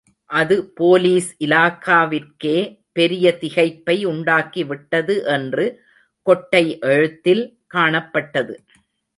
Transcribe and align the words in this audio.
அது 0.29 0.55
போலீஸ் 0.75 1.27
இலாகாவிற்கே 1.39 2.55
பெரிய 2.91 3.37
திகைப்பை 3.41 3.95
உண்டாக்கிவிட்டது 4.05 5.15
என்று 5.35 5.67
கொட்டை 6.27 6.63
எழுத்தில் 6.79 7.43
காணப்பட்டது. 7.73 8.55